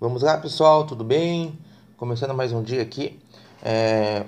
[0.00, 1.58] Vamos lá, pessoal, tudo bem?
[1.98, 3.20] Começando mais um dia aqui.
[3.62, 4.24] É...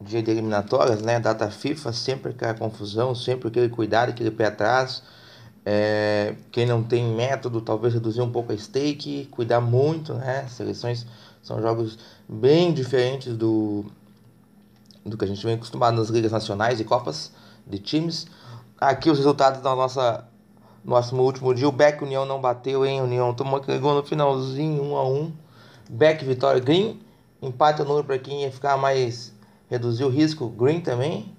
[0.00, 1.20] Dia de eliminatórias, né?
[1.20, 5.04] Data FIFA, sempre aquela confusão, sempre aquele cuidado, aquele pé atrás.
[5.64, 6.34] É...
[6.50, 10.48] Quem não tem método, talvez reduzir um pouco a stake, cuidar muito, né?
[10.48, 11.06] Seleções
[11.40, 11.96] são jogos
[12.28, 13.84] bem diferentes do,
[15.06, 17.30] do que a gente vem acostumado nas ligas nacionais e copas
[17.64, 18.26] de times.
[18.76, 20.24] Aqui os resultados da nossa
[20.84, 21.68] nosso último dia.
[21.68, 23.00] O Beck União não bateu, hein?
[23.00, 25.32] União tomou aquele gol no finalzinho, 1 a 1
[25.88, 27.00] Beck Vitória Green.
[27.42, 29.34] Empate o número para quem ia ficar mais.
[29.68, 30.48] reduzir o risco.
[30.48, 31.34] Green também.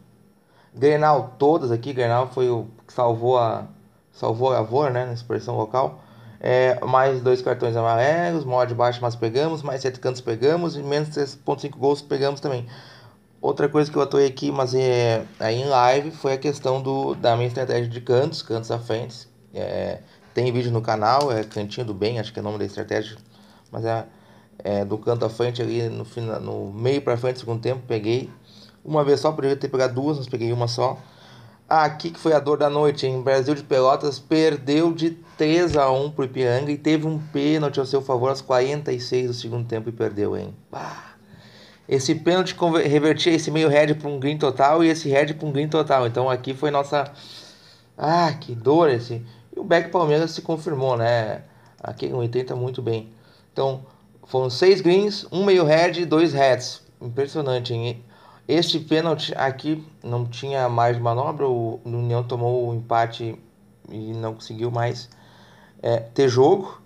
[0.73, 1.93] Grenal todas aqui.
[1.93, 3.67] Grenal foi o que salvou a.
[4.11, 5.05] salvou a lavoura, né?
[5.05, 6.01] Na expressão local.
[6.43, 11.09] É, mais dois cartões amarelos, mod baixo mas pegamos, mais sete cantos pegamos e menos
[11.09, 12.65] 3.5 gols pegamos também.
[13.39, 17.13] Outra coisa que eu atuei aqui, mas é, aí em live, foi a questão do,
[17.15, 19.99] da minha estratégia de cantos, cantos à frente, é,
[20.33, 23.17] tem vídeo no canal, é Cantinho do Bem, acho que é o nome da estratégia,
[23.71, 24.05] mas é,
[24.59, 28.29] é do canto à frente ali, no, final, no meio para frente, segundo tempo, peguei
[28.83, 30.97] uma vez só, poderia ter pegado duas, mas peguei uma só.
[31.69, 35.77] Ah, aqui que foi a dor da noite, em Brasil de Pelotas perdeu de 3
[35.77, 39.65] a 1 pro Ipiranga e teve um pênalti ao seu favor aos 46 do segundo
[39.65, 40.53] tempo e perdeu, hein?
[40.69, 41.11] Bah.
[41.87, 42.55] Esse pênalti
[42.85, 46.07] revertia esse meio head para um green total e esse head para um green total.
[46.07, 47.11] Então aqui foi nossa.
[47.97, 49.25] Ah, que dor esse.
[49.61, 51.43] O back Palmeiras se confirmou, né?
[51.83, 53.13] Aqui em 80 muito bem.
[53.53, 53.85] Então,
[54.23, 56.81] foram seis greens, um meio red e dois reds.
[56.99, 58.03] Impressionante, hein?
[58.47, 63.37] Este pênalti aqui não tinha mais manobra, o União tomou o empate
[63.87, 65.07] e não conseguiu mais
[65.79, 66.81] é, ter jogo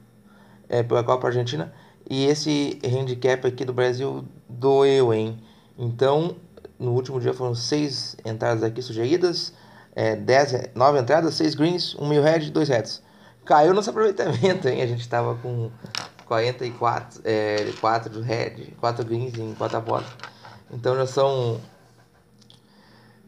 [0.68, 1.74] é, pela Copa Argentina.
[2.10, 5.38] E esse handicap aqui do Brasil doeu, hein?
[5.78, 6.36] Então,
[6.78, 9.54] no último dia foram seis entradas aqui sugeridas
[9.96, 13.02] é, 10, 9 entradas, 6 greens, 1 mil red, 2 reds.
[13.46, 14.82] Caiu nosso aproveitamento, hein?
[14.82, 15.72] A gente estava com
[16.26, 20.06] 44 é, 4 red, 4 greens em 4 bolas.
[20.72, 21.62] Então já são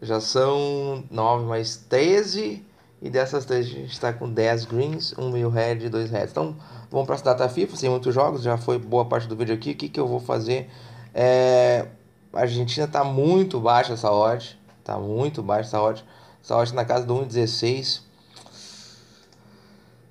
[0.02, 2.66] já são 9 mais 13
[3.02, 6.32] e dessas 13 a gente está com 10 greens, 1 mil red e 2 reds.
[6.32, 6.56] Então
[6.92, 9.72] vamos para a data FIFA, sem muitos jogos, já foi boa parte do vídeo aqui.
[9.72, 10.70] O que, que eu vou fazer?
[11.14, 11.88] É,
[12.34, 16.04] a Argentina está muito baixa essa odd, está muito baixa essa odd.
[16.48, 18.04] Saúde na casa do 1,16.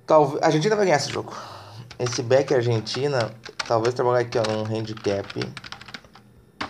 [0.05, 0.43] Talvez.
[0.43, 1.35] A Argentina vai ganhar esse jogo.
[1.97, 3.33] Esse back Argentina,
[3.67, 5.27] talvez trabalhar aqui ó, num handicap.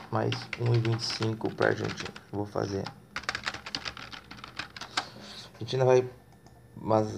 [0.10, 2.14] Mais 1,25 para Argentina.
[2.32, 2.86] Vou fazer.
[4.88, 6.10] A Argentina vai.
[6.74, 7.14] Mas.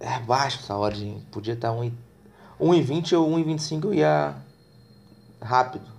[0.00, 1.26] É baixo essa ordem.
[1.30, 4.34] Podia estar 1,20 ou 1,25 eu ia
[5.42, 5.97] rápido.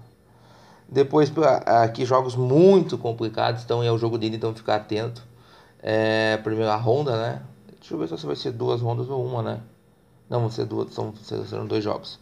[0.92, 1.32] Depois,
[1.66, 5.24] aqui jogos muito complicados, então é o jogo dele, então ficar atento.
[5.82, 7.42] É, primeira ronda, né?
[7.80, 9.62] Deixa eu ver se vai ser duas rondas ou uma, né?
[10.28, 12.20] Não, vão ser duas, são, serão dois jogos.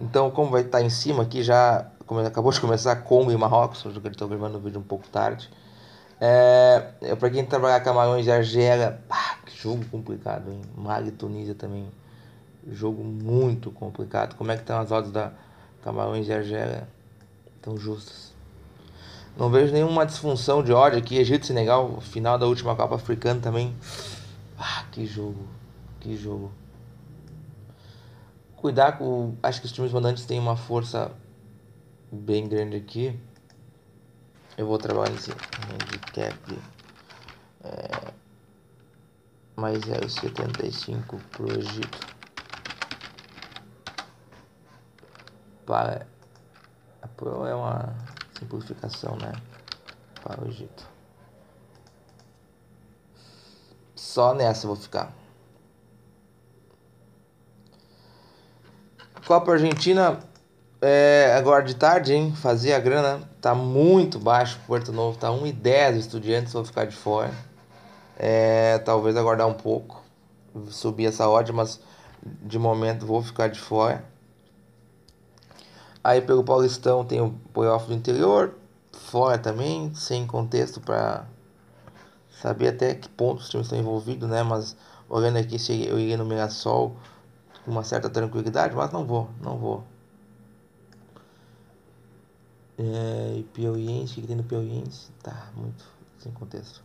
[0.00, 3.84] Então, como vai estar em cima aqui, já como acabou de começar Congo e Marrocos,
[3.84, 5.50] eu estou gravando o vídeo um pouco tarde.
[6.20, 10.60] É, é para quem trabalhar Camarões e Argélia, pá, que jogo complicado, hein?
[10.76, 11.86] Mali e Tunísia também,
[12.70, 14.36] jogo muito complicado.
[14.36, 15.32] Como é que estão as odds da
[15.82, 16.88] Camarões e Argélia?
[17.68, 18.32] Tão justas.
[19.36, 21.16] Não vejo nenhuma disfunção de ódio aqui.
[21.16, 23.76] Egito e Senegal, final da última Copa Africana também.
[24.58, 25.46] Ah, que jogo.
[26.00, 26.50] Que jogo.
[28.56, 29.36] Cuidar com.
[29.42, 31.12] Acho que os times mandantes têm uma força
[32.10, 33.16] bem grande aqui.
[34.56, 36.58] Eu vou trabalhar nesse handicap.
[37.62, 38.12] É,
[39.54, 42.06] mais 0,75 pro Egito.
[45.64, 46.06] Para
[47.18, 47.96] Pro é uma
[48.38, 49.32] simplificação, né?
[50.22, 50.88] Para o Egito.
[53.96, 55.12] Só nessa eu vou ficar.
[59.26, 60.20] Copa Argentina
[60.80, 62.32] é, agora de tarde, hein?
[62.36, 64.60] Fazer a grana tá muito baixo.
[64.64, 67.32] Porto Novo tá 1,10 estudiantes, vou ficar de fora.
[68.16, 70.04] É, talvez aguardar um pouco,
[70.68, 71.80] subir essa odd, mas
[72.22, 74.04] de momento vou ficar de fora.
[76.08, 78.54] Aí pelo Paulistão tem o playoff do interior,
[78.94, 81.26] fora também, sem contexto para
[82.30, 84.42] saber até que ponto os times estão envolvidos, né?
[84.42, 84.74] Mas
[85.06, 86.96] olhando aqui se eu iria no Mirassol
[87.62, 89.84] com uma certa tranquilidade, mas não vou, não vou.
[92.78, 95.10] É, e Piauiense, o que tem no Piauiense?
[95.22, 95.84] Tá, muito
[96.20, 96.82] sem contexto.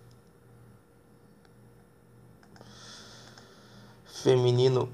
[4.04, 4.90] Feminino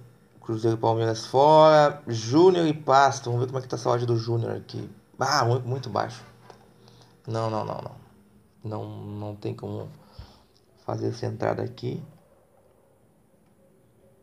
[0.50, 2.02] Cruzeiro e Palmeiras fora.
[2.08, 3.26] Júnior e Pasto.
[3.26, 4.90] Vamos ver como é que tá a saúde do Júnior aqui.
[5.20, 6.24] Ah, muito, muito baixo.
[7.28, 7.96] Não, não, não, não.
[8.64, 9.88] Não, não tem como
[10.84, 12.04] fazer essa entrada aqui.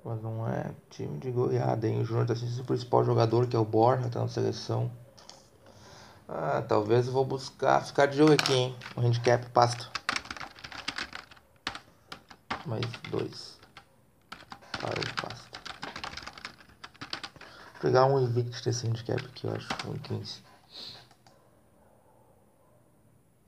[0.05, 2.01] Mas não é time de goleada, hein?
[2.01, 4.91] O Júnior tá sendo o principal jogador, que é o Borja, tá na seleção.
[6.29, 8.77] Ah, talvez eu vou buscar ficar de olho aqui, hein?
[8.97, 9.89] O handicap pasto.
[12.67, 13.61] Mais dois.
[14.81, 15.46] Para o pasto.
[17.87, 19.69] Pegar um invicto desse handicap aqui, eu acho.
[19.89, 20.43] Um 15.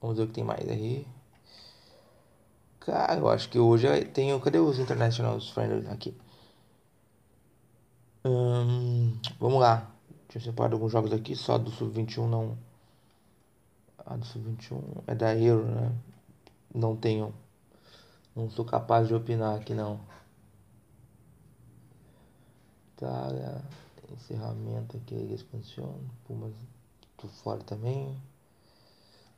[0.01, 1.05] Vamos ver o que tem mais aí.
[2.79, 4.39] Cara, eu acho que hoje tem.
[4.39, 6.17] Cadê os International Friendly aqui?
[8.25, 9.91] Hum, vamos lá.
[10.29, 12.57] Tinha separado alguns jogos aqui, só do Sub-21 não.
[14.07, 15.93] A do Sub-21 é da Euro, né?
[16.73, 17.35] Não tenho.
[18.37, 19.99] Não sou capaz de opinar aqui não.
[22.95, 23.33] Tá,
[24.15, 26.01] encerramento aqui, expansão.
[26.27, 26.55] Pumas,
[27.17, 28.17] tô fora também.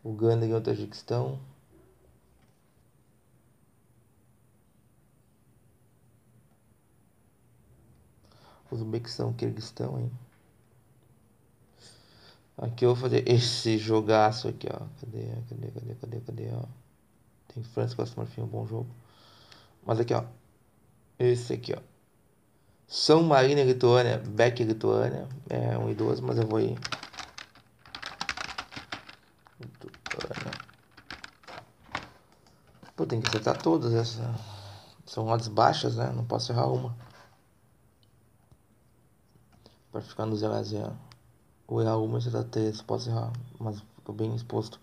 [0.04, 1.38] Uganda e o Tajiquistão.
[8.70, 10.10] Uzbequistão, Kirguistão, hein?
[12.56, 14.86] Aqui eu vou fazer esse jogaço aqui, ó.
[15.00, 16.64] Cadê, cadê, cadê, cadê, cadê, ó.
[17.52, 18.88] Tem França, Costa Marfim, um bom jogo.
[19.84, 20.24] Mas aqui, ó.
[21.18, 21.89] Esse aqui, ó.
[22.90, 25.28] São Marino, Lituânia, Beck, Lituânia.
[25.48, 26.76] É um idoso, mas eu vou ir.
[29.60, 30.50] Lituânia.
[32.96, 34.20] Pô, tem que acertar todas essas.
[35.06, 36.12] São odds baixas, né?
[36.12, 36.96] Não posso errar uma.
[39.92, 40.98] Para ficar no 0 a 0
[41.68, 42.82] Ou errar uma e acertar três.
[42.82, 44.80] Posso errar, mas fico bem exposto.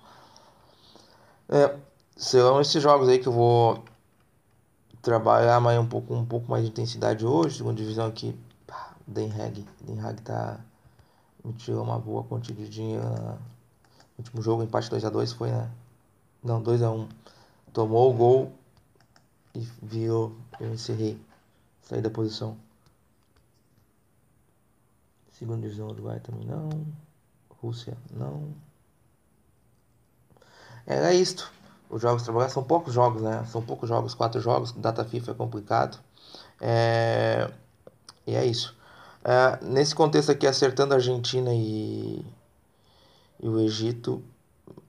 [1.49, 1.77] É,
[2.15, 3.83] serão esses jogos aí que eu vou
[5.01, 7.57] trabalhar mais um pouco, um pouco mais de intensidade hoje.
[7.57, 9.65] Segunda divisão aqui, pá, Den Hag.
[9.81, 10.59] Den Hag tá.
[11.43, 13.03] Me tirou uma boa quantia de dinheiro.
[13.03, 13.39] No
[14.19, 15.69] último jogo, empate 2x2 foi, né?
[16.43, 17.07] Não, 2x1.
[17.71, 18.53] Tomou o gol
[19.55, 20.35] e viu.
[20.59, 21.19] Eu encerrei.
[21.83, 22.57] Saí da posição.
[25.31, 26.69] Segunda divisão Uruguai também não.
[27.61, 28.53] Rússia não.
[30.85, 31.51] Era isto.
[31.89, 33.45] Os jogos trabalhar são poucos jogos, né?
[33.45, 34.73] São poucos jogos, quatro jogos.
[34.73, 35.97] Data FIFA é complicado.
[36.59, 37.49] É...
[38.25, 38.75] E é isso.
[39.23, 42.25] É, nesse contexto aqui, acertando a Argentina e,
[43.41, 44.23] e o Egito,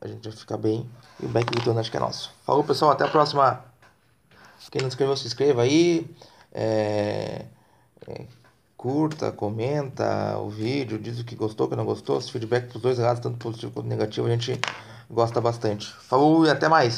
[0.01, 0.89] a gente vai ficar bem.
[1.21, 2.33] E o back do acho que é nosso.
[2.45, 2.93] Falou, pessoal.
[2.93, 3.65] Até a próxima.
[4.71, 6.09] Quem não se inscreveu, se inscreva aí.
[6.53, 7.47] É...
[8.07, 8.27] É...
[8.77, 12.17] Curta, comenta o vídeo, diz o que gostou, o que não gostou.
[12.17, 14.61] Os feedback dos dois lados, tanto positivo quanto negativo, a gente
[15.11, 15.93] gosta bastante.
[16.01, 16.97] Falou e até mais!